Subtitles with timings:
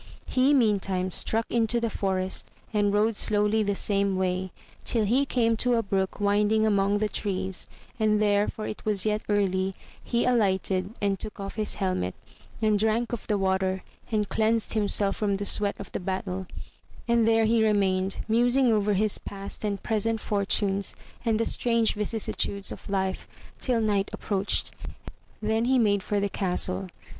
[0.27, 4.49] He meantime struck into the forest, and rode slowly the same way,
[4.83, 7.67] till he came to a brook winding among the trees,
[7.99, 12.15] and there, for it was yet early, he alighted and took off his helmet,
[12.63, 16.47] and drank of the water, and cleansed himself from the sweat of the battle;
[17.07, 22.71] and there he remained, musing over his past and present fortunes and the strange vicissitudes
[22.71, 23.27] of life,
[23.59, 24.71] till night approached;
[25.43, 26.89] then he made for the castle.